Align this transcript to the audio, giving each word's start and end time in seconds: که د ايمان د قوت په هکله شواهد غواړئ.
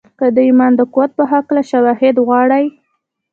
که 0.19 0.25
د 0.35 0.37
ايمان 0.47 0.71
د 0.75 0.81
قوت 0.93 1.11
په 1.17 1.23
هکله 1.31 1.61
شواهد 1.71 2.15
غواړئ. 2.25 2.65